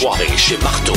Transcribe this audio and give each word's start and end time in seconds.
soirée 0.00 0.34
chez 0.34 0.56
Marteau. 0.62 0.94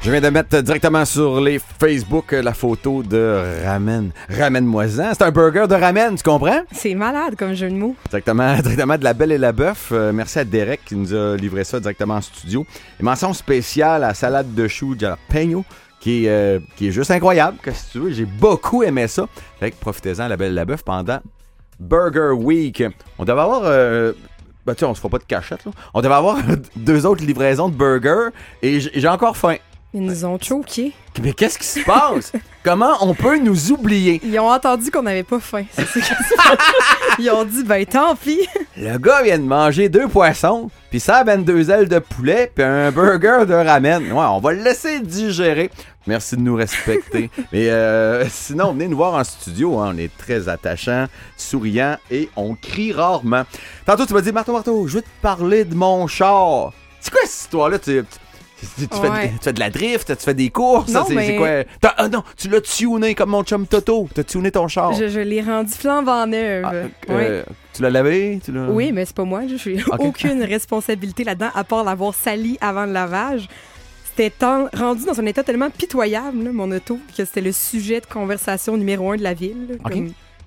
Je 0.00 0.10
viens 0.10 0.20
de 0.22 0.28
mettre 0.30 0.58
directement 0.62 1.04
sur 1.04 1.38
les 1.38 1.58
Facebook 1.58 2.32
euh, 2.32 2.40
la 2.40 2.54
photo 2.54 3.02
de 3.02 3.62
ramen. 3.62 4.10
Ramen-moisin. 4.30 5.12
C'est 5.12 5.22
un 5.22 5.30
burger 5.30 5.66
de 5.68 5.74
ramen, 5.74 6.16
tu 6.16 6.22
comprends? 6.22 6.62
C'est 6.72 6.94
malade 6.94 7.34
comme 7.36 7.52
jeu 7.52 7.68
de 7.68 7.74
mots. 7.74 7.94
Directement, 8.08 8.56
directement 8.62 8.96
de 8.96 9.04
la 9.04 9.12
Belle 9.12 9.32
et 9.32 9.36
la 9.36 9.52
Bœuf. 9.52 9.90
Euh, 9.92 10.10
merci 10.14 10.38
à 10.38 10.44
Derek 10.44 10.80
qui 10.86 10.96
nous 10.96 11.12
a 11.12 11.36
livré 11.36 11.62
ça 11.64 11.78
directement 11.78 12.14
en 12.14 12.22
studio. 12.22 12.64
Et 12.98 13.02
mention 13.02 13.34
spéciale 13.34 14.02
à 14.02 14.14
salade 14.14 14.54
de 14.54 14.66
choux 14.66 14.96
jalapeno 14.98 15.62
qui 16.00 16.24
est, 16.24 16.30
euh, 16.30 16.58
qui 16.74 16.88
est 16.88 16.90
juste 16.90 17.10
incroyable. 17.10 17.58
Que 17.62 17.70
si 17.70 17.90
tu 17.92 17.98
veux, 17.98 18.10
j'ai 18.12 18.24
beaucoup 18.24 18.82
aimé 18.82 19.08
ça. 19.08 19.26
Fait 19.60 19.72
que 19.72 19.76
profitez-en 19.76 20.22
à 20.22 20.28
la 20.28 20.38
Belle 20.38 20.52
et 20.52 20.54
la 20.54 20.64
Bœuf 20.64 20.82
pendant 20.82 21.20
Burger 21.80 22.32
Week. 22.32 22.82
On 23.18 23.24
devait 23.24 23.40
avoir. 23.40 23.62
euh, 23.64 24.12
ben, 24.66 24.74
tu 24.74 24.80
sais, 24.80 24.86
on 24.86 24.94
se 24.94 25.00
fera 25.00 25.10
pas 25.10 25.18
de 25.18 25.24
cachette, 25.24 25.64
là. 25.64 25.72
On 25.94 26.00
devait 26.02 26.14
avoir 26.14 26.36
deux 26.76 27.06
autres 27.06 27.24
livraisons 27.24 27.68
de 27.68 27.74
burgers 27.74 28.30
et 28.62 28.80
j'ai 28.80 29.08
encore 29.08 29.36
faim. 29.36 29.56
Ils 29.94 30.02
nous 30.02 30.24
ont 30.26 30.38
choqués. 30.38 30.92
Mais 31.22 31.32
qu'est-ce 31.32 31.58
qui 31.58 31.66
se 31.66 31.80
passe? 31.80 32.32
Comment 32.62 32.96
on 33.00 33.14
peut 33.14 33.38
nous 33.38 33.72
oublier? 33.72 34.20
Ils 34.22 34.38
ont 34.38 34.50
entendu 34.50 34.90
qu'on 34.90 35.02
n'avait 35.02 35.22
pas 35.22 35.40
faim. 35.40 35.64
C'est 35.72 35.86
ça 35.86 36.00
qui 36.00 36.06
se 36.24 36.34
passe. 36.36 36.58
Ils 37.18 37.30
ont 37.30 37.44
dit, 37.44 37.64
ben 37.64 37.86
tant 37.86 38.14
pis. 38.14 38.46
Le 38.80 38.96
gars 38.96 39.22
vient 39.22 39.38
de 39.38 39.44
manger 39.44 39.88
deux 39.88 40.06
poissons, 40.06 40.70
puis 40.90 41.00
ça 41.00 41.16
amène 41.16 41.42
deux 41.42 41.68
ailes 41.68 41.88
de 41.88 41.98
poulet, 41.98 42.52
puis 42.54 42.62
un 42.64 42.92
burger 42.92 43.44
de 43.44 43.54
ramen. 43.54 44.04
Ouais, 44.12 44.24
on 44.24 44.38
va 44.38 44.52
le 44.52 44.62
laisser 44.62 45.00
digérer. 45.00 45.68
Merci 46.06 46.36
de 46.36 46.42
nous 46.42 46.54
respecter. 46.54 47.28
Mais 47.52 47.70
euh, 47.70 48.24
sinon, 48.28 48.72
venez 48.72 48.86
nous 48.86 48.96
voir 48.96 49.14
en 49.14 49.24
studio. 49.24 49.80
hein. 49.80 49.92
On 49.94 49.98
est 49.98 50.16
très 50.16 50.48
attachants, 50.48 51.06
souriants 51.36 51.96
et 52.10 52.28
on 52.36 52.54
crie 52.54 52.92
rarement. 52.92 53.42
Tantôt, 53.84 54.06
tu 54.06 54.14
m'as 54.14 54.20
dit, 54.20 54.30
Marteau, 54.30 54.52
Marteau, 54.52 54.86
je 54.86 54.94
veux 54.98 55.02
te 55.02 55.08
parler 55.22 55.64
de 55.64 55.74
mon 55.74 56.06
char. 56.06 56.72
C'est 57.00 57.10
quoi 57.10 57.20
cette 57.24 57.40
histoire-là? 57.40 57.78
Tu, 57.80 58.04
tu- 58.78 58.88
tu 58.88 58.98
fais, 58.98 59.08
Ouais. 59.08 59.28
tu 59.30 59.44
fais 59.44 59.52
de 59.52 59.60
la 59.60 59.70
drift, 59.70 60.16
tu 60.16 60.24
fais 60.24 60.34
des 60.34 60.50
courses. 60.50 60.90
Non, 60.92 61.04
c'est, 61.06 61.14
mais- 61.14 61.36
quoi? 61.36 61.48
Ah 61.96 62.08
non, 62.08 62.22
tu 62.36 62.48
l'as 62.48 62.60
tuné 62.60 63.14
comme 63.14 63.30
mon 63.30 63.42
chum 63.44 63.66
Toto. 63.66 64.08
T'as 64.14 64.24
tuné 64.24 64.50
ton 64.50 64.68
char. 64.68 64.92
Je, 64.94 65.08
je 65.08 65.20
l'ai 65.20 65.40
rendu 65.42 65.72
flambant 65.72 66.26
neuve. 66.26 66.64
Ah, 66.66 66.72
Ouais. 67.12 67.26
euh, 67.28 67.42
Tu 67.74 67.82
l'as 67.82 67.90
lavé? 67.90 68.40
Tu 68.44 68.50
l'as... 68.52 68.68
Oui, 68.70 68.90
mais 68.92 69.04
c'est 69.04 69.14
pas 69.16 69.24
moi. 69.24 69.42
Je 69.48 69.56
suis 69.56 69.82
Ok. 69.84 69.94
aucune 70.00 70.42
responsabilité 70.42 71.24
là-dedans, 71.24 71.50
à 71.54 71.64
part 71.64 71.84
l'avoir 71.84 72.14
sali 72.14 72.58
avant 72.60 72.86
le 72.86 72.92
lavage. 72.92 73.48
C'était 74.16 74.32
rendu 74.74 75.04
dans 75.04 75.20
un 75.20 75.26
état 75.26 75.44
tellement 75.44 75.70
pitoyable, 75.70 76.42
là, 76.42 76.50
mon 76.52 76.72
auto, 76.72 76.98
que 77.16 77.24
c'était 77.24 77.40
le 77.40 77.52
sujet 77.52 78.00
de 78.00 78.06
conversation 78.06 78.76
numéro 78.76 79.12
un 79.12 79.16
de 79.16 79.22
la 79.22 79.34
ville. 79.34 79.78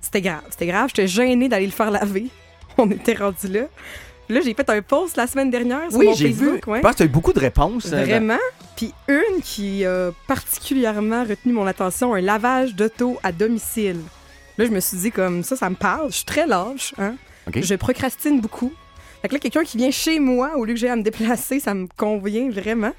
C'était 0.02 0.20
grave. 0.20 0.42
C'était 0.50 0.66
grave. 0.66 0.88
J'étais 0.88 1.08
gênée 1.08 1.48
d'aller 1.48 1.66
le 1.66 1.72
faire 1.72 1.90
laver. 1.90 2.26
On 2.78 2.90
était 2.90 3.14
rendu 3.14 3.48
là. 3.48 3.60
Là, 4.32 4.40
j'ai 4.42 4.54
fait 4.54 4.68
un 4.70 4.82
post 4.82 5.16
la 5.16 5.26
semaine 5.26 5.50
dernière 5.50 5.90
sur 5.90 5.98
Oui, 5.98 6.06
mon 6.06 6.14
j'ai 6.14 6.28
vu. 6.28 6.46
Facebook. 6.46 6.66
ouais. 6.68 6.78
Je 6.78 6.82
pense 6.82 6.92
que 6.92 6.96
tu 6.98 7.02
as 7.02 7.06
eu 7.06 7.08
beaucoup 7.10 7.32
de 7.32 7.40
réponses. 7.40 7.92
euh, 7.92 8.04
Vraiment. 8.04 8.38
Puis 8.76 8.92
une 9.08 9.40
qui 9.42 9.84
a 9.84 10.10
particulièrement 10.26 11.24
retenu 11.24 11.52
mon 11.52 11.66
attention, 11.66 12.14
un 12.14 12.20
lavage 12.20 12.74
d'auto 12.74 13.18
à 13.22 13.32
domicile. 13.32 14.00
Là, 14.58 14.64
je 14.66 14.70
me 14.70 14.80
suis 14.80 14.96
dit 14.98 15.10
comme 15.12 15.42
ça, 15.42 15.56
ça 15.56 15.68
me 15.70 15.74
parle. 15.76 16.10
Je 16.10 16.16
suis 16.16 16.24
très 16.24 16.46
lâche, 16.46 16.94
hein. 16.98 17.14
Je 17.54 17.74
procrastine 17.74 18.40
beaucoup. 18.40 18.72
Fait 19.20 19.28
que 19.28 19.34
là, 19.34 19.40
quelqu'un 19.40 19.64
qui 19.64 19.76
vient 19.76 19.90
chez 19.90 20.18
moi 20.20 20.52
au 20.56 20.64
lieu 20.64 20.74
que 20.74 20.80
j'ai 20.80 20.88
à 20.90 20.96
me 20.96 21.02
déplacer, 21.02 21.60
ça 21.60 21.74
me 21.74 21.86
convient 21.96 22.50
vraiment. 22.50 22.92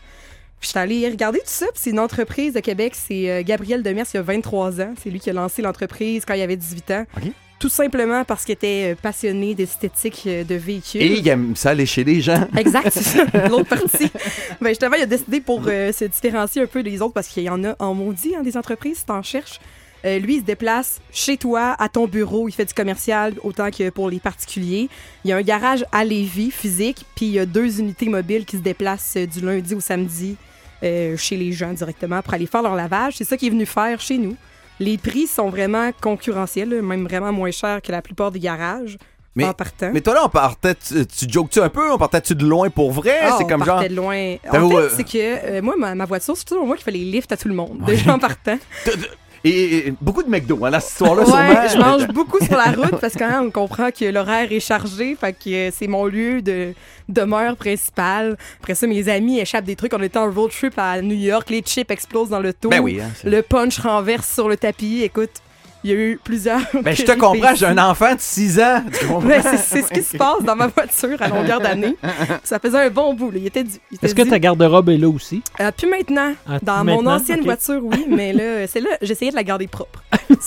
Puis 0.59 0.67
je 0.67 0.67
suis 0.69 0.79
allée 0.79 1.07
regarder 1.09 1.39
tout 1.39 1.45
ça. 1.47 1.65
Puis 1.73 1.81
c'est 1.83 1.89
une 1.89 1.99
entreprise 1.99 2.53
de 2.53 2.59
Québec. 2.59 2.93
C'est 2.95 3.29
euh, 3.29 3.43
Gabriel 3.43 3.83
Demers, 3.83 4.05
il 4.13 4.17
y 4.17 4.19
a 4.19 4.23
23 4.23 4.81
ans. 4.81 4.93
C'est 5.01 5.09
lui 5.09 5.19
qui 5.19 5.29
a 5.29 5.33
lancé 5.33 5.61
l'entreprise 5.61 6.23
quand 6.25 6.33
il 6.33 6.41
avait 6.41 6.55
18 6.55 6.91
ans. 6.91 7.05
OK. 7.17 7.31
Tout 7.63 7.69
simplement 7.69 8.25
parce 8.25 8.43
qu'il 8.43 8.51
était 8.51 8.91
euh, 8.91 8.95
passionné 9.01 9.55
d'esthétique 9.55 10.23
euh, 10.27 10.43
de 10.43 10.55
véhicules. 10.55 11.01
Et 11.01 11.19
il 11.19 11.27
aime 11.29 11.55
ça 11.55 11.69
aller 11.69 11.85
chez 11.85 12.03
les 12.03 12.19
gens. 12.19 12.45
Exact, 12.57 12.93
l'autre 13.49 13.69
partie. 13.69 14.11
Ben, 14.59 14.67
justement, 14.67 14.97
il 14.97 15.03
a 15.03 15.05
décidé 15.05 15.39
pour 15.39 15.61
euh, 15.67 15.93
se 15.93 16.03
différencier 16.03 16.63
un 16.63 16.67
peu 16.67 16.83
des 16.83 17.01
autres 17.01 17.13
parce 17.13 17.29
qu'il 17.29 17.43
y 17.43 17.49
en 17.49 17.63
a 17.63 17.73
en 17.79 17.93
maudit, 17.93 18.35
hein, 18.35 18.43
des 18.43 18.57
entreprises, 18.57 18.97
si 18.97 19.05
t'en 19.05 19.21
cherches. 19.21 19.61
Euh, 20.03 20.19
lui, 20.19 20.35
il 20.35 20.39
se 20.41 20.45
déplace 20.45 20.99
chez 21.13 21.37
toi, 21.37 21.77
à 21.79 21.87
ton 21.87 22.05
bureau. 22.05 22.49
Il 22.49 22.51
fait 22.51 22.65
du 22.65 22.73
commercial 22.73 23.35
autant 23.43 23.71
que 23.71 23.89
pour 23.91 24.09
les 24.09 24.19
particuliers. 24.19 24.89
Il 25.23 25.29
y 25.29 25.31
a 25.31 25.37
un 25.37 25.41
garage 25.41 25.85
à 25.93 26.03
Lévis, 26.03 26.51
physique, 26.51 27.05
puis 27.15 27.27
il 27.27 27.31
y 27.31 27.39
a 27.39 27.45
deux 27.45 27.79
unités 27.79 28.09
mobiles 28.09 28.43
qui 28.43 28.57
se 28.57 28.61
déplacent 28.61 29.15
du 29.15 29.39
lundi 29.39 29.73
au 29.73 29.79
samedi 29.79 30.35
euh, 30.83 31.15
chez 31.15 31.37
les 31.37 31.53
gens 31.53 31.71
directement 31.71 32.21
pour 32.21 32.33
aller 32.33 32.45
faire 32.45 32.61
leur 32.61 32.75
lavage. 32.75 33.13
C'est 33.15 33.23
ça 33.23 33.37
qu'il 33.37 33.47
est 33.47 33.51
venu 33.51 33.65
faire 33.65 34.01
chez 34.01 34.17
nous. 34.17 34.35
Les 34.79 34.97
prix 34.97 35.27
sont 35.27 35.49
vraiment 35.49 35.91
concurrentiels, 36.01 36.81
même 36.81 37.05
vraiment 37.07 37.31
moins 37.31 37.51
chers 37.51 37.81
que 37.81 37.91
la 37.91 38.01
plupart 38.01 38.31
des 38.31 38.39
garages 38.39 38.97
Mais- 39.35 39.45
en 39.45 39.53
partant. 39.53 39.91
Mais 39.93 40.01
toi, 40.01 40.13
là, 40.15 40.21
on 40.25 40.29
partait. 40.29 40.75
Tu, 40.75 41.05
tu 41.05 41.25
jokes-tu 41.29 41.59
un 41.59 41.69
peu? 41.69 41.91
On 41.91 41.97
partait-tu 41.97 42.35
de 42.35 42.45
loin 42.45 42.69
pour 42.69 42.91
vrai? 42.91 43.17
Ah, 43.21 43.35
c'est 43.37 43.45
on 43.45 43.47
comme 43.47 43.63
genre. 43.63 43.75
partait 43.75 43.89
de 43.89 43.95
loin. 43.95 44.35
En 44.49 44.69
fait, 44.69 44.75
euh, 44.75 44.89
c'est 44.95 45.03
que 45.03 45.17
euh, 45.17 45.61
moi, 45.61 45.75
ma, 45.77 45.95
ma 45.95 46.05
voiture, 46.05 46.35
c'est 46.35 46.45
toujours 46.45 46.65
moi 46.65 46.75
qui 46.77 46.83
fais 46.83 46.91
les 46.91 47.05
lifts 47.05 47.31
à 47.31 47.37
tout 47.37 47.47
le 47.47 47.53
monde, 47.55 47.79
déjà 47.85 48.13
en 48.13 48.19
partant. 48.19 48.57
Et, 49.45 49.87
et 49.87 49.93
beaucoup 49.99 50.23
de 50.23 50.29
McDo, 50.29 50.63
hein, 50.63 50.71
dans 50.71 50.79
cette 50.79 50.91
histoire-là, 50.91 51.23
Ouais, 51.23 51.69
je 51.69 51.77
mange 51.77 52.07
beaucoup 52.07 52.39
sur 52.43 52.55
la 52.55 52.71
route 52.71 52.97
parce 53.01 53.13
que 53.13 53.23
hein, 53.23 53.43
on 53.45 53.51
comprend 53.51 53.91
que 53.91 54.05
l'horaire 54.05 54.49
est 54.51 54.61
chargé, 54.61 55.17
fait 55.19 55.33
que 55.33 55.49
euh, 55.49 55.71
c'est 55.73 55.87
mon 55.87 56.05
lieu 56.05 56.41
de 56.41 56.73
demeure 57.09 57.57
principal. 57.57 58.37
Après 58.61 58.75
ça, 58.75 58.87
mes 58.87 59.09
amis 59.09 59.39
échappent 59.39 59.65
des 59.65 59.75
trucs. 59.75 59.93
On 59.93 60.01
était 60.01 60.17
en 60.17 60.31
road 60.31 60.51
trip 60.51 60.73
à 60.77 61.01
New 61.01 61.15
York, 61.15 61.49
les 61.49 61.61
chips 61.61 61.91
explosent 61.91 62.29
dans 62.29 62.39
le 62.39 62.53
tour. 62.53 62.71
Ben 62.71 62.79
oui, 62.79 63.01
hein, 63.01 63.09
le 63.25 63.41
punch 63.41 63.79
renverse 63.79 64.31
sur 64.33 64.47
le 64.47 64.55
tapis. 64.55 65.01
Écoute, 65.03 65.41
il 65.83 65.89
y 65.91 65.93
a 65.93 65.97
eu 65.97 66.19
plusieurs. 66.23 66.59
Ben, 66.81 66.95
je 66.95 67.03
te 67.03 67.11
comprends, 67.11 67.55
j'ai 67.55 67.65
un 67.65 67.77
enfant 67.77 68.15
de 68.15 68.19
6 68.19 68.59
ans. 68.59 68.83
C'est 69.43 69.57
c'est 69.57 69.81
ce 69.81 69.91
qui 69.93 70.01
se 70.03 70.17
passe 70.17 70.41
dans 70.43 70.55
ma 70.55 70.67
voiture 70.67 71.21
à 71.21 71.27
longueur 71.27 71.59
d'année. 71.59 71.95
Ça 72.43 72.59
faisait 72.59 72.77
un 72.85 72.89
bon 72.89 73.13
bout. 73.13 73.31
là. 73.31 73.37
Il 73.39 73.45
était, 73.47 73.63
du- 73.63 73.71
il 73.91 73.95
était 73.95 74.05
Est-ce 74.07 74.15
que 74.15 74.21
ta 74.23 74.39
garde-robe 74.39 74.89
est 74.89 74.97
là 74.97 75.09
aussi? 75.09 75.41
Euh, 75.59 75.71
plus 75.71 75.89
maintenant. 75.89 76.33
Ah, 76.47 76.59
Dans 76.61 76.79
plus 76.83 76.91
mon 76.91 76.95
maintenant? 77.01 77.15
ancienne 77.15 77.41
voiture, 77.41 77.81
oui, 77.83 78.05
mais 78.09 78.31
là, 78.33 78.67
c'est 78.67 78.79
là, 78.81 78.89
j'essayais 79.01 79.31
de 79.31 79.35
la 79.35 79.43
garder 79.43 79.67
propre. 79.67 80.03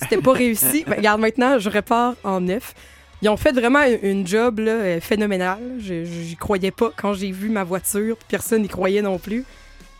C'était 0.00 0.18
pas 0.20 0.32
réussi. 0.32 0.84
Ben, 0.86 0.96
regarde, 0.96 1.20
maintenant, 1.20 1.58
je 1.58 1.68
repars 1.70 2.14
en 2.24 2.40
neuf. 2.40 2.74
Ils 3.22 3.28
ont 3.28 3.36
fait 3.36 3.52
vraiment 3.52 3.80
une 4.02 4.26
job 4.26 4.58
là, 4.58 4.72
euh, 4.72 5.00
phénoménale. 5.00 5.60
J'y 5.78 6.36
croyais 6.38 6.72
pas 6.72 6.90
quand 6.96 7.14
j'ai 7.14 7.30
vu 7.30 7.48
ma 7.50 7.62
voiture. 7.64 8.16
Personne 8.28 8.62
n'y 8.62 8.68
croyait 8.68 9.02
non 9.02 9.18
plus. 9.18 9.44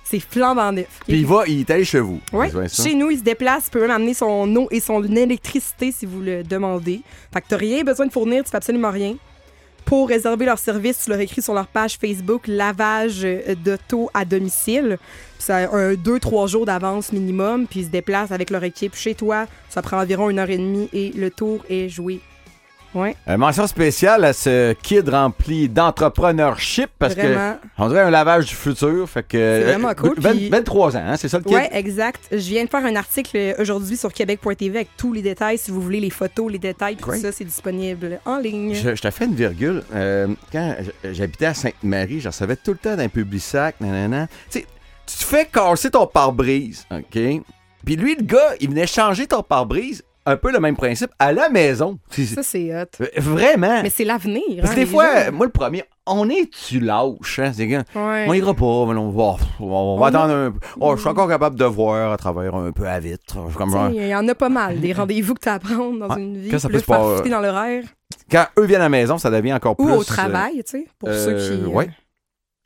C'est 0.05 0.21
flambant 0.21 0.73
neuf. 0.73 1.01
Puis 1.07 1.21
il 1.21 1.27
va, 1.27 1.45
il 1.47 1.61
est 1.61 1.71
allé 1.71 1.85
chez 1.85 2.01
vous. 2.01 2.21
Ça? 2.69 2.83
Chez 2.83 2.95
nous, 2.95 3.11
il 3.11 3.19
se 3.19 3.23
déplace, 3.23 3.65
il 3.69 3.71
peut 3.71 3.81
même 3.81 3.91
amener 3.91 4.15
son 4.15 4.55
eau 4.57 4.69
et 4.71 4.81
son 4.81 5.03
électricité 5.05 5.91
si 5.93 6.05
vous 6.07 6.21
le 6.21 6.43
demandez. 6.43 7.01
Fait 7.33 7.41
que 7.41 7.47
t'as 7.49 7.57
rien 7.57 7.83
besoin 7.83 8.07
de 8.07 8.13
fournir, 8.13 8.45
tu 8.45 8.51
fais 8.51 8.57
absolument 8.57 8.91
rien. 8.91 9.17
Pour 9.85 10.09
réserver 10.09 10.47
leur 10.47 10.59
service, 10.59 11.03
tu 11.05 11.11
leur 11.11 11.21
écris 11.21 11.43
sur 11.43 11.55
leur 11.55 11.67
page 11.67 11.97
Facebook 11.99 12.43
lavage 12.47 13.25
euh, 13.25 13.55
d'auto 13.57 14.11
à 14.15 14.25
domicile. 14.25 14.99
Puis 15.01 15.47
Ça 15.47 15.57
a 15.57 15.75
un 15.75 15.95
2-3 15.95 16.49
jours 16.49 16.67
d'avance 16.67 17.13
minimum, 17.13 17.67
puis 17.67 17.81
ils 17.81 17.87
se 17.87 17.91
déplacent 17.91 18.31
avec 18.33 18.51
leur 18.51 18.63
équipe 18.65 18.95
chez 18.95 19.15
toi. 19.15 19.47
Ça 19.69 19.83
prend 19.83 20.01
environ 20.01 20.31
une 20.31 20.39
heure 20.39 20.51
et 20.51 20.59
demie 20.59 20.89
et 20.93 21.11
le 21.11 21.31
tour 21.31 21.65
est 21.69 21.89
joué. 21.89 22.21
Ouais, 22.95 23.17
Euh, 23.29 23.37
mention 23.39 23.67
spéciale 23.67 24.25
à 24.25 24.33
ce 24.33 24.75
kid 24.75 25.09
rempli 25.09 25.69
d'entrepreneurship 25.69 26.91
parce 26.99 27.15
vraiment. 27.15 27.55
que 27.55 27.69
on 27.79 27.89
dirait 27.89 28.01
un 28.03 28.11
lavage 28.11 28.47
du 28.47 28.55
futur. 28.55 29.09
Fait 29.09 29.23
que, 29.23 29.39
C'est 29.39 29.65
vraiment 29.65 29.89
euh, 29.89 29.95
cool, 29.95 30.15
20 30.19 30.31
puis- 30.33 30.49
23 30.51 30.97
ans, 30.97 31.05
hein, 31.07 31.17
c'est 31.17 31.29
ça 31.29 31.39
le 31.39 31.45
kid? 31.45 31.55
Ouais, 31.55 31.71
exact. 31.73 32.21
Je 32.31 32.37
viens 32.37 32.65
de 32.65 32.69
faire 32.71 32.85
un 32.85 32.97
article 32.97 33.37
euh, 33.37 33.55
aujourd'hui 33.59 33.97
sur 33.97 34.13
Québec.tv 34.13 34.77
avec 34.77 34.89
tous 34.97 35.13
les 35.13 35.23
détails. 35.23 35.59
Si 35.59 35.71
vous 35.71 35.81
voulez 35.81 36.01
les 36.01 36.11
photos, 36.11 36.51
les 36.53 36.59
détails, 36.59 36.97
tout 36.97 37.13
ça, 37.15 37.33
c'est 37.33 37.45
disponible 37.45 38.21
en 38.25 38.39
ligne. 38.39 38.75
Je, 38.75 38.95
je 38.95 39.01
te 39.03 39.11
fais 39.11 39.25
une 39.25 39.35
virgule. 39.35 39.83
Euh, 39.95 40.29
quand 40.53 40.77
j'habitais 41.05 41.47
à 41.47 41.55
Sainte-Marie, 41.55 42.21
je 42.21 42.29
recevais 42.29 42.57
tout 42.57 42.73
le 42.73 42.79
temps 42.79 42.97
d'un 42.97 43.09
public 43.09 43.41
sac, 43.43 43.77
nanana. 43.81 44.27
Tu 44.51 44.61
sais, 44.61 44.67
tu 45.07 45.17
te 45.17 45.25
fais 45.25 45.47
casser 45.47 45.91
ton 45.91 46.07
pare-brise, 46.07 46.87
OK? 46.91 47.19
Puis 47.85 47.97
lui, 47.97 48.15
le 48.17 48.23
gars, 48.23 48.55
il 48.61 48.69
venait 48.71 48.87
changer 48.87 49.27
ton 49.27 49.43
pare-brise, 49.43 50.05
un 50.25 50.37
peu 50.37 50.53
le 50.53 50.61
même 50.61 50.77
principe, 50.77 51.11
à 51.19 51.33
la 51.33 51.49
maison. 51.49 51.99
Ça, 52.11 52.43
c'est 52.43 52.75
hot. 52.75 52.87
c'est- 52.97 53.19
Vraiment. 53.21 53.83
Mais 53.83 53.91
c'est 53.91 54.05
l'avenir. 54.05 54.43
Parce 54.61 54.71
hein, 54.71 54.75
que 54.75 54.81
des 54.81 54.87
fois, 54.87 55.25
gens. 55.27 55.33
moi, 55.33 55.47
le 55.47 55.53
premier, 55.53 55.85
on 56.07 56.29
est-tu 56.31 56.81
lâche, 56.81 57.39
hein? 57.39 57.53
C'est 57.55 57.67
Ouais. 57.67 58.27
on 58.29 58.33
ira 58.33 58.55
pas, 58.55 58.87
mais 58.87 58.99
on 58.99 59.11
va, 59.11 59.37
on 59.61 59.67
va 59.67 59.77
On 59.77 60.03
attendre 60.05 60.33
un 60.35 60.51
peu. 60.53 60.59
Oh, 60.81 60.95
je 60.97 61.01
suis 61.01 61.09
encore 61.09 61.29
capable 61.29 61.57
de 61.59 61.65
voir 61.65 62.13
à 62.13 62.17
travers 62.17 62.55
un 62.55 62.71
peu 62.73 62.87
à 62.87 63.01
vitre. 63.01 63.37
Il 63.93 64.07
y 64.07 64.15
en 64.15 64.27
a 64.29 64.35
pas 64.35 64.49
mal, 64.49 64.81
des 64.81 64.93
rendez-vous 64.93 65.35
que 65.35 65.41
tu 65.41 65.49
apprends 65.49 65.93
dans 65.93 66.09
Ouais. 66.09 66.23
une 66.23 66.37
vie. 66.37 66.51
Quand 66.51 66.59
ça 66.59 66.69
peut 66.69 66.79
se 66.79 66.85
faire 66.85 67.23
dans 67.23 67.41
l'horaire. 67.41 67.85
quand 68.31 68.47
eux 68.59 68.65
viennent 68.65 68.81
à 68.81 68.85
la 68.85 68.89
maison, 68.91 69.19
ça 69.19 69.31
devient 69.31 69.55
encore 69.55 69.75
Ou 69.79 69.85
plus. 69.87 69.93
au 69.95 70.05
travail, 70.05 70.63
tu 70.65 70.71
sais, 70.79 70.87
pour 70.99 71.09
euh, 71.09 71.25
ceux 71.25 71.35
qui 71.57 71.63
euh, 71.63 71.67
ouais. 71.67 71.91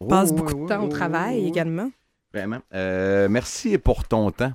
passent 0.08 0.30
Oui, 0.30 0.36
beaucoup 0.36 0.64
de 0.64 0.68
temps 0.68 0.82
au 0.84 0.88
travail 0.88 1.46
également. 1.48 1.90
Vraiment. 2.34 2.58
Euh, 2.74 3.28
merci 3.30 3.78
pour 3.78 4.04
ton 4.06 4.30
temps. 4.30 4.52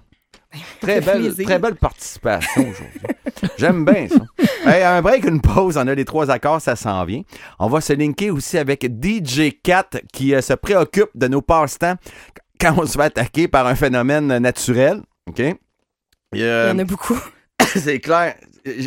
Très 0.81 0.99
belle, 0.99 1.33
très 1.33 1.59
belle 1.59 1.75
participation 1.75 2.61
aujourd'hui. 2.61 3.01
J'aime 3.57 3.85
bien 3.85 4.07
ça. 4.07 4.19
Hey, 4.63 4.83
un 4.83 5.01
break, 5.01 5.23
une 5.25 5.41
pause, 5.41 5.77
on 5.77 5.87
a 5.87 5.95
les 5.95 6.05
trois 6.05 6.29
accords, 6.29 6.61
ça 6.61 6.75
s'en 6.75 7.03
vient. 7.05 7.23
On 7.57 7.67
va 7.67 7.81
se 7.81 7.93
linker 7.93 8.29
aussi 8.29 8.59
avec 8.59 8.85
DJ 8.85 9.53
Cat 9.63 9.89
qui 10.13 10.35
euh, 10.35 10.41
se 10.41 10.53
préoccupe 10.53 11.09
de 11.15 11.27
nos 11.27 11.41
passe-temps 11.41 11.95
quand 12.59 12.75
on 12.77 12.85
se 12.85 12.93
fait 12.93 13.05
attaquer 13.05 13.47
par 13.47 13.65
un 13.65 13.73
phénomène 13.73 14.37
naturel. 14.37 15.01
OK? 15.27 15.39
Et, 15.39 15.55
Il 16.33 16.43
euh, 16.43 16.69
y 16.69 16.71
en 16.71 16.79
a 16.79 16.83
beaucoup. 16.83 17.19
c'est 17.65 17.99
clair. 17.99 18.35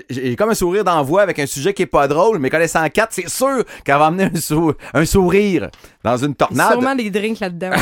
J'ai 0.09 0.37
comme 0.37 0.51
un 0.51 0.55
sourire 0.55 0.85
d'envoi 0.85 1.23
avec 1.23 1.39
un 1.39 1.47
sujet 1.47 1.75
qui 1.75 1.83
est 1.83 1.87
pas 1.87 2.07
drôle, 2.09 2.39
mais 2.39 2.51
connaissant 2.51 2.89
4, 2.89 3.13
c'est 3.13 3.29
sûr 3.29 3.65
qu'elle 3.85 3.97
va 3.97 4.07
amener 4.07 4.25
un, 4.25 5.01
un 5.01 5.05
sourire 5.05 5.71
dans 6.03 6.17
une 6.17 6.35
tornade. 6.35 6.73
Sûrement 6.73 6.95
des 6.95 7.11
drinks 7.11 7.41
là-dedans. 7.41 7.73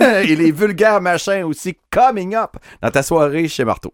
Et 0.00 0.34
les 0.34 0.50
vulgaires 0.50 1.00
machins 1.00 1.44
aussi 1.44 1.76
coming 1.90 2.34
up 2.34 2.56
dans 2.82 2.90
ta 2.90 3.02
soirée 3.02 3.48
chez 3.48 3.64
Marteau. 3.64 3.92